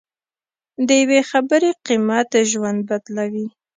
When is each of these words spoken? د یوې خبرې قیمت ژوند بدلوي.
د 0.87 0.89
یوې 1.01 1.19
خبرې 1.31 1.69
قیمت 1.85 2.29
ژوند 2.51 2.79
بدلوي. 2.89 3.47